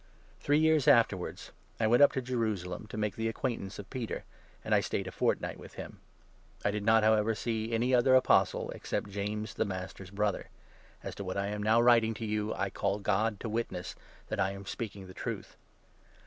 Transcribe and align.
Three 0.39 0.57
years 0.57 0.87
afterwards 0.87 1.51
I 1.79 1.85
went 1.85 2.01
up 2.01 2.11
to 2.13 2.19
18 2.21 2.25
Jerusalem 2.25 2.87
to 2.87 2.97
make 2.97 3.15
the 3.15 3.27
acquaintance 3.27 3.77
of 3.77 3.87
Peter, 3.91 4.23
and 4.65 4.73
I 4.73 4.79
stayed 4.79 5.05
a 5.05 5.11
fortnight 5.11 5.59
with 5.59 5.75
him. 5.75 5.99
I 6.65 6.71
did 6.71 6.83
not, 6.83 7.03
however, 7.03 7.35
see 7.35 7.71
any 7.71 7.93
other 7.93 8.09
19 8.13 8.17
Apostle, 8.17 8.71
except 8.71 9.11
James, 9.11 9.53
the 9.53 9.63
Master's 9.63 10.09
brother. 10.09 10.49
(As 11.03 11.13
to 11.13 11.23
what 11.23 11.37
I 11.37 11.41
20 11.49 11.53
am 11.53 11.61
now 11.61 11.79
writing 11.79 12.15
to 12.15 12.25
you, 12.25 12.51
I 12.55 12.71
call 12.71 12.97
God 12.97 13.39
to 13.41 13.47
witness 13.47 13.93
that 14.29 14.39
I 14.39 14.53
am 14.53 14.65
speaking 14.65 15.05
the 15.05 15.13
truth). 15.13 15.55